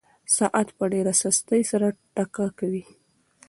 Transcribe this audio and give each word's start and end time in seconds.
ساعت 0.37 0.67
په 0.77 0.85
ډېره 0.93 1.13
سستۍ 1.21 1.61
سره 1.71 1.87
ټکا 2.15 2.47
کوي. 2.59 2.83